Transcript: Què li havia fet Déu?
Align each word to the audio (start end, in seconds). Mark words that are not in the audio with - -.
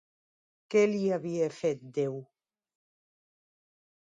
Què 0.75 0.81
li 0.93 1.01
havia 1.17 1.49
fet 1.57 1.83
Déu? 1.99 2.17